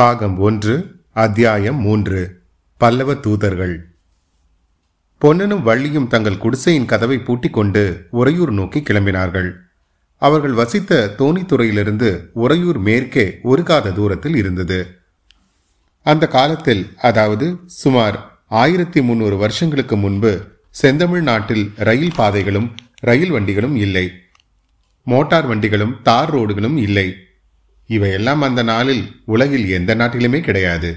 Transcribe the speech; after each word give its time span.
பாகம் 0.00 0.38
ஒன்று 0.38 1.00
அத்தியாயம் 1.12 1.76
மூன்று. 1.76 2.42
பல்லவ 2.76 3.14
தூதர்கள். 3.14 3.86
பொன்னனும் 5.18 5.62
வள்ளியும் 5.62 6.06
தங்கள் 6.06 6.38
குடிசையின் 6.38 6.84
கதவை 6.84 7.18
பூட்டிக் 7.18 7.52
கொண்டு 7.52 8.06
உறையூர் 8.10 8.52
நோக்கி 8.52 8.80
கிளம்பினார்கள். 8.80 9.52
அவர்கள் 10.16 10.52
வசித்த 10.52 11.14
தோணித்துறையிலிருந்து 11.18 12.28
உறையூர் 12.32 12.78
மேற்கே 12.78 13.38
ஒரு 13.42 13.62
காத 13.62 13.90
தூரத்தில் 13.90 14.36
இருந்தது. 14.36 15.00
அந்த 16.02 16.28
காலத்தில் 16.28 16.92
அதாவது 16.96 17.58
சுமார் 17.66 18.40
ஆயிரத்தி 18.46 19.02
முன்னூறு 19.02 19.36
வருஷங்களுக்கு 19.36 19.96
முன்பு 19.96 20.44
செந்தமிழ் 20.70 21.22
நாட்டில் 21.22 21.72
ரயில் 21.76 22.16
பாதைகளும் 22.16 22.74
ரயில் 22.94 23.30
வண்டிகளும் 23.30 23.76
இல்லை. 23.76 24.12
மோட்டார் 25.04 25.46
வண்டிகளும் 25.46 25.96
தார் 26.02 26.34
ரோடுகளும் 26.34 26.76
இல்லை. 26.76 27.16
இவையெல்லாம் 27.94 28.42
அந்த 28.42 28.62
நாளில் 28.62 29.04
உலகில் 29.24 29.68
எந்த 29.68 29.94
நாட்டிலுமே 29.94 30.40
கிடையாது. 30.40 30.90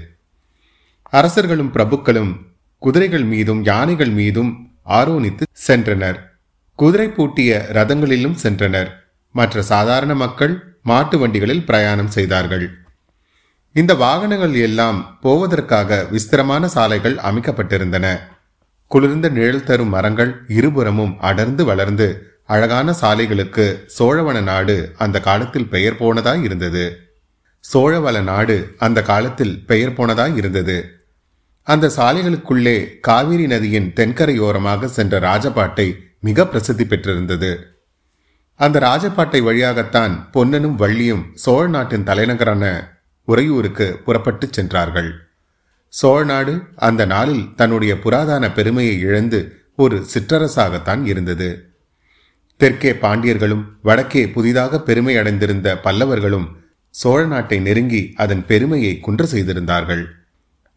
அரசர்களும் 1.10 1.72
பிரபுக்களும் 1.72 2.32
குதிரைகள் 2.78 3.24
மீதும் 3.24 3.64
யானைகள் 3.64 4.10
மீதும் 4.10 4.50
ஆரோனித்து 4.88 5.44
சென்றனர். 5.66 6.18
குதிரை 6.78 7.08
பூட்டிய 7.08 7.66
ரதங்களிலும் 7.72 8.36
சென்றனர். 8.42 8.90
மற்ற 9.30 9.62
சாதாரண 9.62 10.14
மக்கள் 10.14 10.54
மாட்டு 10.82 11.18
வண்டிகளில் 11.18 11.64
பிரயாணம் 11.64 12.10
செய்தார்கள். 12.10 12.66
இந்த 13.72 13.94
வாகனங்கள் 13.94 14.54
எல்லாம் 14.54 15.18
போவதற்காக 15.20 16.06
விஸ்திரமான 16.10 16.64
சாலைகள் 16.66 17.16
அமைக்கப்பட்டிருந்தன. 17.30 18.06
குளிர்ந்த 18.86 19.28
நிழல் 19.28 19.64
தரும் 19.64 19.88
மரங்கள் 19.88 20.32
இருபுறமும் 20.48 21.14
அடர்ந்து 21.20 21.64
வளர்ந்து 21.64 22.08
அழகான 22.46 22.94
சாலைகளுக்கு 23.00 23.84
சோழவன 23.98 24.42
நாடு 24.42 24.92
அந்த 24.96 25.20
காலத்தில் 25.20 25.68
பெயர் 25.68 25.98
போனதாய் 25.98 26.42
இருந்தது. 26.42 26.98
சோழவள 27.72 28.22
நாடு 28.22 28.74
அந்த 28.78 29.02
காலத்தில் 29.02 29.66
பெயர் 29.66 29.92
போனதாய் 29.92 30.36
இருந்தது. 30.36 30.98
அந்த 31.62 31.86
சாலைகளுக்குள்ளே 31.96 33.00
காவிரி 33.00 33.46
நதியின் 33.46 33.92
தென்கரையோரமாக 33.96 34.84
சென்ற 34.84 35.20
ராஜபாட்டை 35.20 35.94
மிக 36.20 36.46
பிரசித்தி 36.46 36.86
பெற்றிருந்தது. 36.86 37.66
அந்த 38.54 38.78
ராஜபாட்டை 38.78 39.42
வழியாகத்தான் 39.42 40.30
பொன்னனும் 40.30 40.78
வள்ளியும் 40.78 41.24
சோழ 41.34 41.68
நாட்டின் 41.68 42.04
தலைநகரான 42.04 42.92
உறையூருக்கு 43.24 44.00
புறப்பட்டுச் 44.04 44.52
சென்றார்கள். 44.52 45.14
சோழ 45.88 46.24
நாடு 46.24 46.62
அந்த 46.76 47.04
நாளில் 47.04 47.48
தன்னுடைய 47.56 47.94
புராதான 47.94 48.52
பெருமையை 48.52 48.98
இழந்து 48.98 49.60
ஒரு 49.76 50.06
சிற்றரசாகத்தான் 50.14 51.04
இருந்தது. 51.04 51.73
தெற்கே 52.64 52.90
பாண்டியர்களும் 52.92 53.64
வடக்கே 53.82 54.20
புதிதாக 54.28 54.78
பெருமை 54.80 55.16
அடைந்திருந்த 55.16 55.68
பல்லவர்களும் 55.84 56.46
சோழ 56.90 57.26
நாட்டை 57.26 57.58
நெருங்கி 57.58 58.00
அதன் 58.16 58.46
பெருமையை 58.46 59.00
குன்று 59.00 59.26
செய்திருந்தார்கள். 59.26 60.04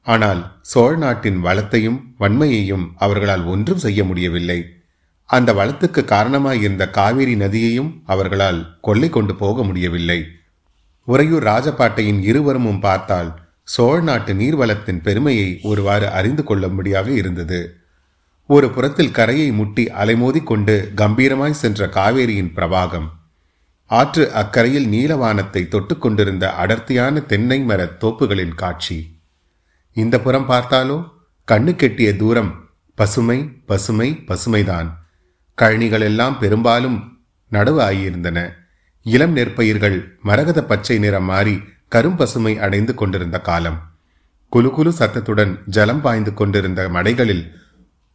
ஆனால் 0.02 0.42
சோழ 0.62 0.96
நாட்டின் 0.96 1.40
வளத்தையும் 1.42 2.00
வன்மையையும் 2.18 2.86
அவர்களால் 2.96 3.44
ஒன்றும் 3.44 3.78
செய்ய 3.78 4.04
முடியவில்லை. 4.04 4.60
அந்த 5.26 5.54
வளத்துக்கு 5.54 6.04
காரணமாயிருந்த 6.06 6.90
காவிரி 6.90 7.36
நதியையும் 7.36 7.92
அவர்களால் 8.06 8.78
கொள்ளை 8.82 9.10
கொண்டு 9.10 9.36
போக 9.36 9.64
முடியவில்லை. 9.64 10.20
உறையூர் 11.04 11.44
ராஜபாட்டையின் 11.44 12.22
இருவருமும் 12.22 12.80
பார்த்தால் 12.80 13.32
சோழ 13.64 14.00
நாட்டு 14.02 14.34
நீர்வளத்தின் 14.34 15.02
பெருமையை 15.02 15.50
ஒருவாறு 15.64 16.10
அறிந்து 16.10 16.44
கொள்ளும்படியாக 16.44 17.12
இருந்தது. 17.12 17.62
ஒரு 18.48 18.70
புறத்தில் 18.70 19.12
கரையை 19.12 19.52
முட்டி 19.52 19.86
அலைமோதி 19.86 20.44
கொண்டு 20.44 20.92
கம்பீரமாய் 20.96 21.52
சென்ற 21.52 21.88
காவேரியின் 21.88 22.52
பிரவாகம். 22.56 23.10
ஆற்று 23.86 24.34
அக்கரையில் 24.34 24.88
நீலவானத்தை 24.88 25.68
தொட்டுக் 25.68 26.02
கொண்டிருந்த 26.02 26.54
அடர்த்தியான 26.54 27.20
தென்னை 27.20 27.60
மர 27.60 27.84
தோப்புகளின் 28.00 28.56
காட்சி. 28.56 29.20
இந்த 29.94 30.20
புறம் 30.20 30.50
பார்த்தாலோ? 30.50 31.12
கண்ணு 31.52 31.76
கெட்டிய 31.76 32.16
தூரம். 32.16 32.70
பசுமை 32.96 33.44
பசுமை 33.44 34.24
பசுமைதான். 34.28 34.92
கழனிகள் 35.62 36.02
எல்லாம் 36.02 36.40
பெரும்பாலும் 36.40 37.20
நடவு 37.52 37.82
ஆகியிருந்தன. 37.82 38.50
இளம் 39.04 39.36
நெற்பயிர்கள் 39.36 40.04
மரகத 40.22 40.64
பச்சை 40.64 40.98
நிறம் 40.98 41.24
மாறி 41.24 41.62
கரும்பசுமை 41.92 42.60
அடைந்து 42.60 42.94
கொண்டிருந்த 42.94 43.42
காலம். 43.42 43.92
குலு 44.52 44.70
குலு 44.70 44.92
சத்தத்துடன் 44.92 45.60
ஜலம் 45.66 46.02
பாய்ந்து 46.02 46.34
கொண்டிருந்த 46.34 46.90
மடைகளில் 46.90 47.66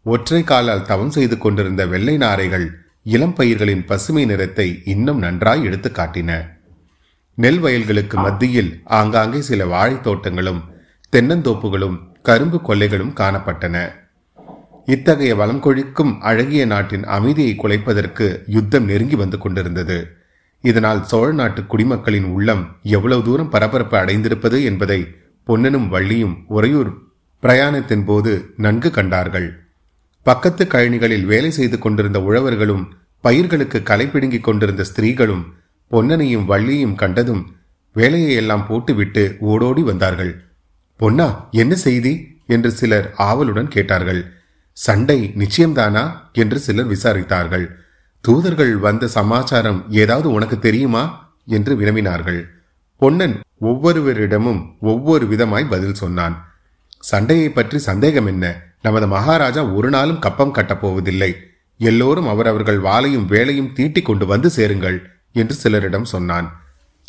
ஒற்றை 0.04 0.44
காலால் 0.44 0.84
தவம் 0.84 1.10
செய்து 1.10 1.38
கொண்டிருந்த 1.38 1.86
வெள்ளை 1.86 2.16
நாரைகள் 2.16 2.78
இளம் 3.02 3.34
பயிர்களின் 3.34 3.84
பசுமை 3.84 4.24
நிறத்தை 4.24 4.82
இன்னும் 4.84 5.18
நன்றாய் 5.18 5.64
எடுத்து 5.64 5.90
காட்டின. 5.94 6.46
நெல் 7.34 7.58
வயல்களுக்கு 7.58 8.18
மத்தியில் 8.18 8.80
ஆங்காங்கே 8.84 9.40
சில 9.40 9.66
வாழைத் 9.66 10.02
தோட்டங்களும் 10.02 10.62
தென்னந்தோப்புகளும் 11.12 11.98
கரும்பு 12.22 12.60
கொல்லைகளும் 12.68 13.12
காணப்பட்டன. 13.14 13.88
இத்தகைய 14.86 15.34
வளம் 15.34 15.60
கொழிக்கும் 15.60 16.20
அழகிய 16.20 16.66
நாட்டின் 16.66 17.04
அமைதியை 17.04 17.56
குலைப்பதற்கு 17.56 18.42
யுத்தம் 18.46 18.84
நெருங்கி 18.84 19.14
வந்து 19.14 19.38
கொண்டிருந்தது. 19.38 20.16
இதனால் 20.60 21.04
சோழ 21.04 21.32
நாட்டு 21.32 21.66
குடிமக்களின் 21.66 22.24
உள்ளம் 22.24 22.76
எவ்வளவு 22.82 23.22
தூரம் 23.22 23.48
பரபரப்பு 23.48 23.96
அடைந்திருப்பது 23.96 24.64
என்பதை 24.64 25.06
பொன்னனும் 25.44 25.92
வள்ளியும் 25.92 26.36
உறையூர் 26.46 26.94
பிரயாணத்தின் 27.42 28.04
போது 28.04 28.52
நன்கு 28.56 28.90
கண்டார்கள். 28.90 29.61
பக்கத்து 30.26 30.64
கழனிகளில் 30.64 31.24
வேலை 31.24 31.50
செய்து 31.50 31.78
கொண்டிருந்த 31.78 32.18
உழவர்களும் 32.20 32.84
பயிர்களுக்கு 33.20 33.82
களை 33.82 34.06
பிடுங்கிக் 34.06 34.44
கொண்டிருந்த 34.44 34.82
ஸ்திரீகளும் 34.82 35.44
பொன்னனையும் 35.90 36.46
வள்ளியும் 36.48 36.94
கண்டதும் 36.94 37.42
வேலையை 37.92 38.34
எல்லாம் 38.34 38.66
போட்டுவிட்டு 38.66 39.36
ஓடோடி 39.40 39.82
வந்தார்கள். 39.82 40.32
பொன்னா 40.96 41.26
என்ன 41.50 41.74
செய்தி 41.74 42.12
என்று 42.46 42.70
சிலர் 42.70 43.06
ஆவலுடன் 43.16 43.68
கேட்டார்கள். 43.68 44.22
சண்டை 44.76 45.18
நிச்சயம்தானா 45.36 46.04
என்று 46.32 46.58
சிலர் 46.58 46.86
விசாரித்தார்கள். 46.86 47.66
தூதர்கள் 48.24 48.74
வந்த 48.76 49.08
சமாச்சாரம் 49.08 49.80
ஏதாவது 49.88 50.28
உனக்கு 50.30 50.58
தெரியுமா 50.58 51.04
என்று 51.46 51.72
வினவினார்கள். 51.76 52.40
பொன்னன் 52.96 53.36
ஒவ்வொருவரிடமும் 53.60 54.60
ஒவ்வொரு 54.80 55.24
விதமாய் 55.26 55.68
பதில் 55.68 55.94
சொன்னான். 55.94 56.36
சண்டையை 56.98 57.48
பற்றி 57.48 57.78
சந்தேகம் 57.78 58.26
என்ன 58.26 58.46
நமது 58.82 59.06
மகாராஜா 59.06 59.64
ஒரு 59.64 59.90
நாளும் 59.90 60.18
கப்பம் 60.18 60.54
கட்டப்போவதில்லை 60.54 61.34
எல்லோரும் 61.78 62.28
அவரவர்கள் 62.28 62.80
வாளையும் 62.80 63.26
வேலையும் 63.26 63.72
தீட்டிக் 63.72 64.04
கொண்டு 64.04 64.26
வந்து 64.26 64.50
சேருங்கள் 64.50 65.10
என்று 65.32 65.54
சிலரிடம் 65.54 66.04
சொன்னான். 66.04 66.62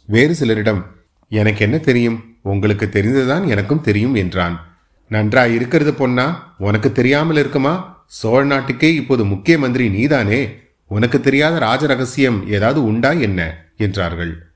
வேறு 0.06 0.34
சிலரிடம் 0.34 0.86
எனக்கு 1.30 1.60
என்ன 1.60 1.78
தெரியும்? 1.78 2.36
உங்களுக்கு 2.42 2.90
தெரிந்ததுதான் 2.90 3.48
எனக்கும் 3.48 3.82
தெரியும் 3.82 4.16
என்றான். 4.16 4.78
நன்றா 5.10 5.54
இருக்கிறது 5.54 5.94
பொன்னா 5.94 6.56
உனக்கு 6.58 6.92
தெரியாமல் 6.92 7.38
இருக்குமா? 7.38 8.04
சோழ 8.06 8.46
நாட்டுக்கே 8.46 8.94
இப்போது 8.94 9.26
முக்கிய 9.26 9.58
மந்திரி 9.58 9.90
நீதானே? 9.90 10.60
உனக்கு 10.88 11.22
தெரியாத 11.22 11.60
ராஜ 11.60 11.86
ரகசியம் 11.86 12.50
ஏதாவது 12.50 12.84
உண்டா 12.84 13.12
என்ன? 13.12 13.66
என்றார்கள். 13.78 14.52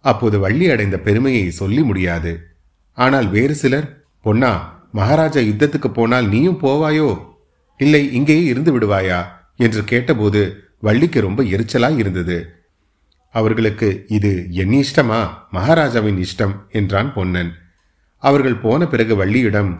அப்போது 0.00 0.38
வள்ளி 0.38 0.70
அடைந்த 0.70 0.98
பெருமையை 0.98 1.50
சொல்லி 1.50 1.82
முடியாது. 1.82 2.46
ஆனால் 2.92 3.28
வேறு 3.28 3.54
சிலர் 3.54 4.04
பொன்னா 4.22 4.79
மகாராஜா 4.92 5.40
யுத்தத்துக்கு 5.40 5.88
போனால் 5.88 6.28
நீயும் 6.28 6.60
போவாயோ? 6.60 7.18
இல்லை 7.76 8.12
இங்கேயே 8.12 8.44
இருந்து 8.44 8.78
விடுவாயா? 8.78 9.24
என்று 9.56 9.84
கேட்டபோது 9.84 10.64
வள்ளிக்கு 10.78 11.20
ரொம்ப 11.20 11.42
எரிச்சலாய் 11.42 11.96
இருந்தது. 11.96 12.54
அவர்களுக்கு 13.30 14.04
இது 14.08 14.46
என் 14.50 14.70
இஷ்டமா? 14.70 15.28
மகாராஜாவின் 15.50 16.24
இஷ்டம் 16.24 16.68
என்றான் 16.70 17.12
பொன்னன். 17.12 17.54
அவர்கள் 18.16 18.56
போன 18.56 18.86
பிறகு 18.86 19.24
வள்ளியிடம் 19.24 19.76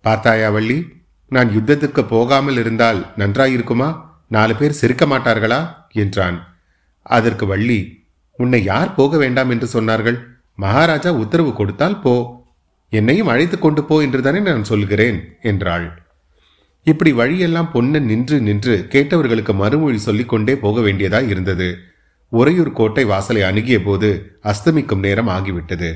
பார்த்தாயா 0.00 0.50
வள்ளி 0.50 0.92
நான் 1.28 1.48
யுத்தத்துக்கு 1.48 2.08
போகாமல் 2.08 2.56
இருந்தால் 2.56 3.06
நன்றாயிருக்குமா? 3.16 4.00
நாலு 4.28 4.56
பேர் 4.56 4.70
சிரிக்க 4.70 5.06
மாட்டார்களா? 5.06 5.76
என்றான். 5.92 6.58
அதற்கு 7.02 7.46
வள்ளி 7.46 8.08
உன்னை 8.32 8.64
யார் 8.64 8.94
போக 8.94 9.16
வேண்டாம் 9.16 9.50
என்று 9.50 9.80
சொன்னார்கள்? 9.80 10.18
மகாராஜா 10.54 11.12
உத்தரவு 11.12 11.52
கொடுத்தால் 11.52 12.00
போ. 12.00 12.39
என்னையும் 12.92 13.26
அழைத்து 13.26 13.58
கொண்டு 13.58 13.84
போ 13.84 13.96
என்றுதானே 14.02 14.40
நான் 14.40 14.64
சொல்கிறேன் 14.64 15.18
என்றாள். 15.42 15.86
இப்படி 16.86 17.12
வழியெல்லாம் 17.12 17.70
பொன்னன் 17.72 18.04
நின்று 18.04 18.40
நின்று 18.40 18.74
கேட்டவர்களுக்கு 18.90 19.52
மறுமொழி 19.54 19.98
சொல்லிக்கொண்டே 19.98 20.54
போக 20.56 20.80
வேண்டியதாய் 20.80 21.28
இருந்தது. 21.28 21.68
உறையூர் 22.32 22.72
கோட்டை 22.72 23.04
வாசலை 23.04 23.42
அணுகிய 23.42 23.78
போது 23.82 24.08
அஸ்தமிக்கும் 24.44 24.98
நேரம் 24.98 25.28
ஆகிவிட்டது. 25.28 25.90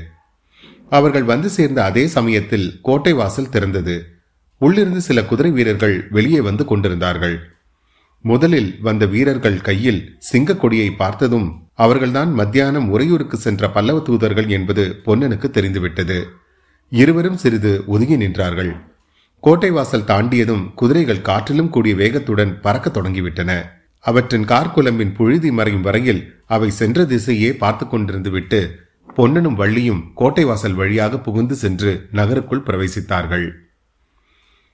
அவர்கள் 0.89 1.23
வந்து 1.23 1.49
சேர்ந்த 1.49 1.83
அதே 1.83 2.07
சமயத்தில் 2.07 2.67
கோட்டை 2.81 3.13
வாசல் 3.13 3.49
திறந்தது. 3.49 3.95
உள்ளிருந்து 4.61 5.01
சில 5.01 5.19
குதிரை 5.23 5.51
வீரர்கள் 5.51 5.95
வெளியே 6.09 6.41
வந்து 6.41 6.65
கொண்டிருந்தார்கள். 6.65 7.37
முதலில் 8.23 8.69
வந்த 8.81 9.05
வீரர்கள் 9.05 9.57
கையில் 9.61 10.01
சிங்க 10.19 10.55
கொடியை 10.55 10.89
பார்த்ததும் 10.91 11.47
அவர்கள்தான் 11.73 12.31
மத்தியானம் 12.31 12.89
உறையூருக்கு 12.89 13.37
சென்ற 13.37 13.69
பல்லவ 13.69 13.99
தூதர்கள் 13.99 14.47
என்பது 14.47 14.83
பொன்னனுக்கு 15.05 15.49
தெரிந்துவிட்டது. 15.49 16.19
இருவரும் 16.91 17.37
சிறிது 17.37 17.83
ஒதுங்கி 17.87 18.17
நின்றார்கள். 18.17 18.75
கோட்டை 19.39 19.71
வாசல் 19.71 20.03
தாண்டியதும் 20.03 20.73
குதிரைகள் 20.75 21.21
காற்றிலும் 21.21 21.69
கூடிய 21.69 21.95
வேகத்துடன் 21.95 22.59
பறக்க 22.59 22.89
தொடங்கிவிட்டன. 22.89 23.51
அவற்றின் 23.99 24.45
கார்குலம்பின் 24.45 25.13
புழுதி 25.13 25.51
மறையும் 25.51 25.81
வரையில் 25.81 26.21
அவை 26.45 26.69
சென்ற 26.69 27.03
திசையே 27.03 27.51
பார்த்து 27.57 27.85
கொண்டிருந்து 27.85 28.29
விட்டு 28.29 28.83
பொன்னனும் 29.15 29.59
வள்ளியும் 29.59 30.01
கோட்டை 30.13 30.43
வாசல் 30.43 30.73
வழியாக 30.73 31.19
புகுந்து 31.19 31.55
சென்று 31.55 32.09
நகருக்குள் 32.11 32.65
பிரவேசித்தார்கள். 32.67 33.47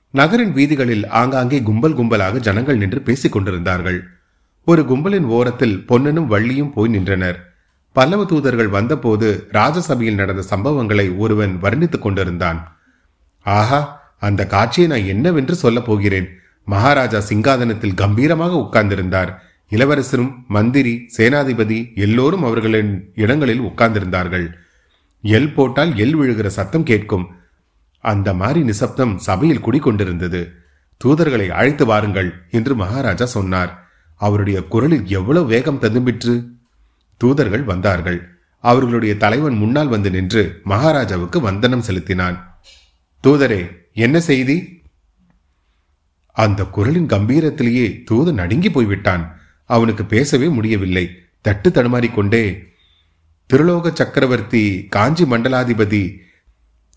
நகரின் 0.09 0.51
வீதிகளில் 0.51 1.07
ஆங்காங்கே 1.07 1.61
கும்பல் 1.61 1.97
கும்பலாக 1.97 2.39
ஜனங்கள் 2.39 2.77
நின்று 2.77 3.01
பேசிக் 3.01 3.31
கொண்டிருந்தார்கள். 3.31 4.03
ஒரு 4.65 4.81
கும்பலின் 4.81 5.23
ஓரத்தில் 5.23 5.85
பொன்னனும் 5.85 6.31
வள்ளியும் 6.31 6.69
போய் 6.69 6.89
நின்றனர். 6.89 7.50
பல்லவ 7.91 8.25
தூதர்கள் 8.25 8.67
வந்தபோது 8.67 9.47
ராஜசபையில் 9.51 10.15
நடந்த 10.15 10.43
சம்பவங்களை 10.49 11.17
ஒருவன் 11.17 11.59
வர்ணித்துக் 11.61 11.99
கொண்டிருந்தான். 11.99 12.77
ஆஹா 13.41 14.01
அந்த 14.19 14.47
காட்சியை 14.47 14.89
நான் 14.89 15.07
என்னவென்று 15.07 15.55
சொல்லப் 15.55 15.85
போகிறேன். 15.85 16.29
மகாராஜா 16.65 17.19
சிங்காதனத்தில் 17.19 17.93
கம்பீரமாக 17.93 18.53
உட்கார்ந்திருந்தார். 18.55 19.35
இளவரசரும் 19.69 20.45
மந்திரி 20.47 21.09
சேனாதிபதி 21.17 21.95
எல்லோரும் 21.95 22.43
அவர்களின் 22.43 23.11
இடங்களில் 23.15 23.61
உட்கார்ந்திருந்தார்கள். 23.61 24.47
எல் 25.23 25.53
போட்டால் 25.53 25.93
எல் 25.93 26.15
விழுகிற 26.15 26.47
சத்தம் 26.47 26.83
கேட்கும். 26.83 27.27
அந்த 27.99 28.33
மாதிரி 28.33 28.63
நிசப்தம் 28.63 29.17
சபையில் 29.17 29.63
குடிக்கொண்டிருந்தது 29.65 30.51
தூதர்களை 31.05 31.47
அழைத்து 31.47 31.85
வாருங்கள் 31.85 32.33
என்று 32.51 32.75
மகாராஜா 32.75 33.25
சொன்னார். 33.25 33.89
அவருடைய 34.15 34.63
குரலில் 34.63 35.07
எவ்வளவு 35.07 35.45
வேகம் 35.45 35.81
ததும்பிற்று? 35.81 36.59
தூதர்கள் 37.21 37.63
வந்தார்கள். 37.63 38.19
அவர்களுடைய 38.63 39.13
தலைவன் 39.17 39.53
முன்னால் 39.53 39.87
வந்து 39.87 40.09
நின்று 40.09 40.61
மகாராஜாவுக்கு 40.63 41.41
வந்தனம் 41.41 41.81
செலுத்தினான். 41.81 42.37
தூதரே 43.23 43.61
என்ன 43.93 44.19
செய்தி? 44.19 44.57
அந்த 46.35 46.63
குரலின் 46.63 47.07
கம்பீரத்திலேயே 47.07 47.87
தூதன் 48.11 48.39
நடுங்கி 48.41 48.69
போய்விட்டான். 48.71 49.23
அவனுக்கு 49.65 50.05
பேசவே 50.05 50.47
முடியவில்லை. 50.47 51.05
தட்டு 51.41 51.69
தடுமாறிக்கொண்டே 51.69 52.43
திருலோக 53.49 53.93
சக்கரவர்த்தி 53.93 54.63
காஞ்சி 54.89 55.23
மண்டலாதிபதி 55.23 56.03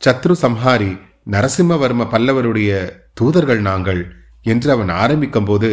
சத்ரு 0.00 0.34
சம்ஹாரி 0.42 0.90
நரசிம்மவர்ம 1.30 2.02
பல்லவருடைய 2.10 2.70
தூதர்கள் 3.14 3.60
நாங்கள் 3.60 4.00
என்று 4.42 4.68
அவன் 4.70 4.88
ஆரம்பிக்கும் 4.88 5.44
போது 5.44 5.70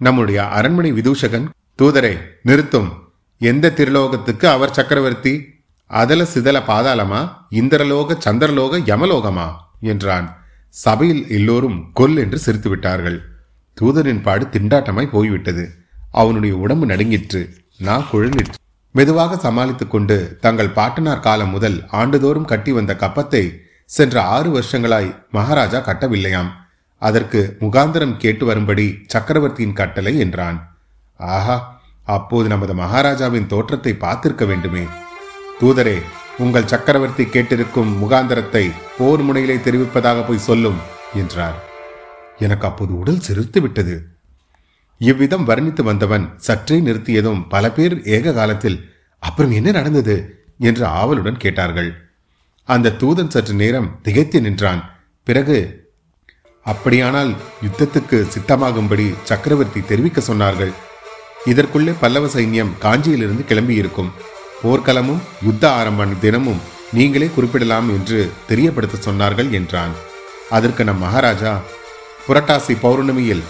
நம்முடைய 0.00 0.38
அரண்மனை 0.48 0.90
விதூஷகன் 0.92 1.46
தூதரை 1.78 2.14
நிறுத்தும். 2.42 3.07
எந்த 3.38 3.72
திருலோகத்துக்கு 3.76 4.46
அவர் 4.48 4.72
சக்கரவர்த்தி? 4.72 5.54
அதல 5.86 6.24
சிதல 6.24 6.58
பாதாளமா? 6.58 7.28
இந்திரலோக 7.50 8.16
சந்திரலோக 8.24 8.78
யமலோகமா? 8.78 9.52
என்றான். 9.80 10.42
சபையில் 10.68 11.28
எல்லோரும் 11.28 11.90
கொல் 11.94 12.16
என்று 12.16 12.38
சிரித்து 12.38 12.68
விட்டார்கள். 12.68 13.22
தூதரின் 13.80 14.22
பாடு 14.22 14.46
திண்டாட்டமாய் 14.46 15.10
போய்விட்டது. 15.10 15.70
அவனுடைய 16.12 16.56
உடம்பு 16.56 16.86
நடுங்கிற்று. 16.86 17.56
நான் 17.78 18.06
குழலிற்று. 18.12 18.54
மெதுவாக 18.92 19.36
சமாளித்துக் 19.36 19.90
கொண்டு 19.90 20.38
தங்கள் 20.40 20.70
பாட்டனார் 20.70 21.20
காலம் 21.20 21.50
முதல் 21.50 21.84
ஆண்டுதோறும் 21.88 22.44
கட்டி 22.44 22.72
வந்த 22.72 22.94
கப்பத்தை 22.94 23.56
சென்ற 23.84 24.22
ஆறு 24.22 24.50
வருஷங்களாய் 24.50 25.24
மகாராஜா 25.30 25.78
கட்டவில்லையாம். 25.78 26.48
அதற்கு 26.98 27.56
முகாந்தரம் 27.60 28.16
கேட்டு 28.16 28.44
வரும்படி 28.44 29.04
சக்கரவர்த்தியின் 29.06 29.72
கட்டளை 29.72 30.18
என்றான். 30.18 30.76
ஆஹா! 31.16 31.77
அப்போது 32.16 32.46
நமது 32.48 32.74
மகாராஜாவின் 32.74 33.46
தோற்றத்தை 33.46 33.92
பார்த்திருக்க 34.00 34.44
வேண்டுமே. 34.46 34.84
தூதரே 35.60 35.96
உங்கள் 36.38 36.66
சக்கரவர்த்தி 36.66 37.24
கேட்டிருக்கும் 37.24 37.90
முகாந்தரத்தை 38.02 38.64
போர் 38.98 39.22
முனையிலே 39.22 39.56
தெரிவிப்பதாக 39.58 40.18
போய் 40.26 40.46
சொல்லும் 40.48 40.78
என்றார். 41.14 41.58
எனக்கு 42.38 42.66
அப்போது 42.66 42.92
உடல் 42.98 43.20
சிரித்து 43.20 43.60
விட்டது. 43.60 43.96
இவ்விதம் 45.00 45.48
வர்ணித்து 45.48 45.82
வந்தவன் 45.82 46.24
சற்றே 46.36 46.78
நிறுத்தியதும் 46.80 47.40
பல 47.48 47.64
பேர் 47.70 47.96
ஏக 48.16 48.32
காலத்தில் 48.32 48.78
அப்புறம் 49.22 49.52
என்ன 49.52 49.68
நடந்தது? 49.70 50.16
என்று 50.58 50.84
ஆவலுடன் 51.00 51.36
கேட்டார்கள். 51.36 51.90
அந்த 52.68 52.96
தூதன் 53.00 53.32
சற்று 53.34 53.54
நேரம் 53.54 53.92
திகைத்து 54.02 54.38
நின்றான். 54.40 54.82
பிறகு 55.26 55.58
அப்படியானால் 56.66 57.32
யுத்தத்துக்கு 57.64 58.18
சித்தமாகும்படி 58.34 59.06
சக்கரவர்த்தி 59.22 59.80
தெரிவிக்க 59.80 60.20
சொன்னார்கள். 60.20 60.72
இதற்குள்ளே 61.52 61.92
பல்லவ 62.00 62.26
சைன்யம் 62.26 62.72
காஞ்சியிலிருந்து 62.84 63.44
கிளம்பியிருக்கும். 63.50 64.10
போர்க்களமும் 64.62 65.22
யுத்த 65.46 65.64
ஆரம்ப 65.70 66.06
தினமும் 66.24 66.62
நீங்களே 66.96 67.28
குறிப்பிடலாம் 67.34 67.88
என்று 67.96 68.18
தெரியப்படுத்த 68.46 68.96
சொன்னார்கள் 69.06 69.50
என்றான். 69.58 69.92
அதற்கு 70.56 70.82
நம் 70.84 71.02
மகாராஜா 71.04 71.52
புரட்டாசி 72.26 72.74
பௌர்ணமியில் 72.84 73.44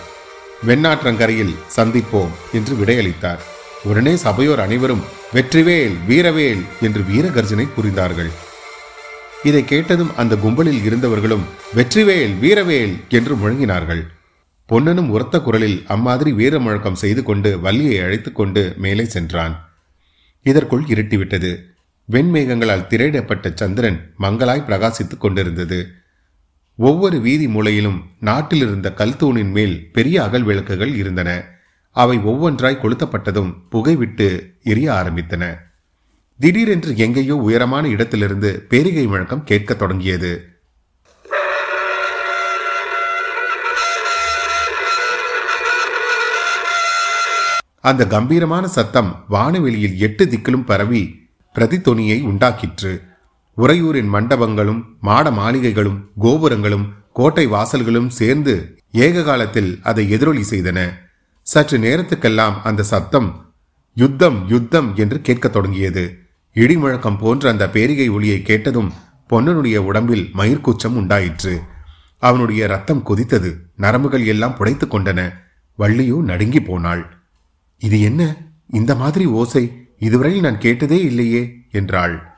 வெண்ணாற்றங்கரையில் 0.68 1.54
சந்திப்போம் 1.76 2.34
என்று 2.52 2.74
விடையளித்தார். 2.74 3.40
உடனே 3.84 4.14
சபையோர் 4.16 4.60
அனைவரும் 4.60 5.04
வெற்றிவேல் 5.34 5.96
வீரவேல் 6.08 6.62
என்று 6.80 7.02
வீரகர்ஜனை 7.10 7.66
புரிந்தார்கள். 7.76 8.30
இதை 9.48 9.64
கேட்டதும் 9.64 10.14
அந்த 10.16 10.36
கும்பலில் 10.36 10.80
இருந்தவர்களும் 10.88 11.44
வெற்றிவேல் 11.76 12.34
வீரவேல் 12.44 12.94
என்று 13.08 13.34
முழங்கினார்கள். 13.34 14.02
பொன்னனும் 14.68 15.10
உரத்த 15.10 15.40
குரலில் 15.40 15.84
அம்மாதிரி 15.86 16.32
வீர 16.32 16.58
முழக்கம் 16.58 16.94
செய்து 16.94 17.22
கொண்டு 17.22 17.60
வள்ளியை 17.60 17.98
அழைத்து 17.98 18.32
கொண்டு 18.32 18.74
மேலே 18.76 19.04
சென்றான். 19.04 19.68
இதற்குள் 20.42 20.82
இருட்டிவிட்டது. 20.82 21.56
வெண்மேகங்களால் 22.10 22.86
திரையிடப்பட்ட 22.86 23.52
சந்திரன் 23.54 24.14
மங்களாய் 24.18 24.64
பிரகாசித்துக் 24.64 25.20
கொண்டிருந்தது. 25.20 25.90
ஒவ்வொரு 26.76 27.20
வீதி 27.20 27.46
மூலையிலும் 27.46 28.02
நாட்டில் 28.20 28.60
இருந்த 28.60 28.92
கல்தூணின் 28.92 29.50
மேல் 29.50 29.90
பெரிய 29.92 30.22
அகல் 30.22 30.42
விளக்குகள் 30.42 30.94
இருந்தன. 30.94 31.44
அவை 31.90 32.18
ஒவ்வொன்றாய் 32.18 32.80
கொளுத்தப்பட்டதும் 32.82 33.54
புகை 33.70 33.96
விட்டு 33.96 34.54
எரிய 34.62 34.92
ஆரம்பித்தன. 34.92 35.54
திடீரென்று 36.38 36.96
எங்கேயோ 36.96 37.36
உயரமான 37.36 37.88
இடத்திலிருந்து 37.88 38.66
பேரிகை 38.68 39.06
முழக்கம் 39.06 39.44
கேட்கத் 39.44 39.78
தொடங்கியது. 39.78 40.57
அந்த 47.88 48.06
கம்பீரமான 48.06 48.68
சத்தம் 48.68 49.24
வானவெளியில் 49.28 49.98
எட்டு 49.98 50.24
திக்கிலும் 50.24 50.64
பரவி 50.64 51.28
பிரதித்தொனியை 51.54 52.22
உண்டாக்கிற்று. 52.22 53.00
உறையூரின் 53.56 54.08
மண்டபங்களும் 54.08 54.96
மாட 55.00 55.30
மாளிகைகளும் 55.30 56.04
கோபுரங்களும் 56.18 56.92
கோட்டை 57.12 57.48
வாசல்களும் 57.48 58.08
சேர்ந்து 58.08 58.78
ஏக 58.92 59.22
காலத்தில் 59.22 59.78
அதை 59.82 60.10
எதிரொலி 60.10 60.44
செய்தன. 60.50 60.90
சற்று 61.42 61.78
நேரத்துக்கெல்லாம் 61.78 62.60
அந்த 62.62 62.82
சத்தம் 62.82 63.54
யுத்தம் 63.94 64.48
யுத்தம் 64.48 64.96
என்று 64.96 65.20
கேட்கத் 65.20 65.52
தொடங்கியது. 65.52 66.18
இடிமுழக்கம் 66.54 67.18
போன்ற 67.18 67.50
அந்த 67.50 67.70
பேரிகை 67.70 68.08
ஒளியை 68.08 68.42
கேட்டதும் 68.42 68.92
பொன்னனுடைய 69.30 69.76
உடம்பில் 69.76 70.30
மயிர்கூச்சம் 70.34 70.96
உண்டாயிற்று. 70.96 71.60
அவனுடைய 72.18 72.66
ரத்தம் 72.66 73.06
கொதித்தது. 73.06 73.54
நரம்புகள் 73.76 74.26
எல்லாம் 74.26 74.56
புடைத்துக் 74.58 74.94
கொண்டன. 74.94 75.32
வள்ளியோ 75.78 76.16
நடுங்கி 76.16 76.60
போனாள். 76.60 77.17
இது 77.78 78.00
என்ன? 78.00 78.36
இந்த 78.66 78.94
மாதிரி 78.94 79.24
ஓசை 79.24 79.86
இதுவரையில் 79.98 80.42
நான் 80.42 80.58
கேட்டதே 80.58 81.00
இல்லையே 81.00 81.56
என்றாள். 81.70 82.36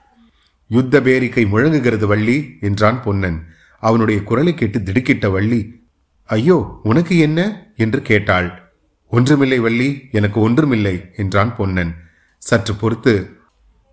யுத்த 0.69 1.01
பேரிக்கை 1.01 1.47
முழங்குகிறது 1.47 2.07
வள்ளி 2.07 2.57
என்றான் 2.61 3.03
பொன்னன். 3.03 3.47
அவனுடைய 3.79 4.23
குரலை 4.23 4.55
கேட்டு 4.55 4.79
திடுக்கிட்ட 4.79 5.31
வள்ளி 5.31 5.89
ஐயோ 6.25 6.81
உனக்கு 6.83 7.19
என்ன? 7.19 7.67
என்று 7.77 8.03
கேட்டாள். 8.03 8.73
ஒன்றுமில்லை 9.09 9.59
வள்ளி 9.59 10.09
எனக்கு 10.13 10.41
ஒன்றுமில்லை 10.41 11.11
என்றான் 11.17 11.57
பொன்னன். 11.57 11.95
சற்று 12.39 12.75
பொறுத்து 12.75 13.37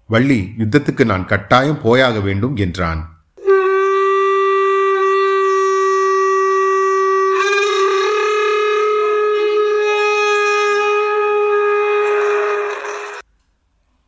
வள்ளி 0.07 0.53
யுத்தத்துக்கு 0.57 1.05
நான் 1.05 1.25
கட்டாயம் 1.25 1.81
போயாக 1.81 2.19
வேண்டும் 2.19 2.55
என்றான். 2.55 3.16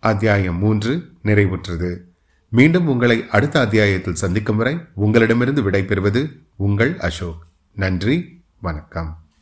அத்தியாயம் 0.10 0.58
மூன்று 0.58 1.12
நிறைவுற்றது. 1.24 1.98
மீண்டும் 2.50 2.88
உங்களை 2.88 3.26
அடுத்த 3.30 3.60
அத்தியாயத்தில் 3.60 4.16
சந்திக்கும் 4.16 4.58
வரை 4.58 4.78
உங்களிடமிருந்து 4.94 5.72
விடைபெறுவது 5.72 6.40
உங்கள் 6.56 6.98
அசோக். 6.98 7.46
நன்றி 7.76 8.42
வணக்கம். 8.62 9.24